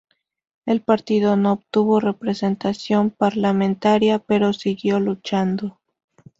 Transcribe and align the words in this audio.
El 0.65 0.81
partido 0.81 1.35
no 1.35 1.51
obtuvo 1.51 1.99
representación 1.99 3.11
parlamentaria, 3.11 4.17
pero 4.17 4.51
siguió 4.51 4.99
luchando. 4.99 5.77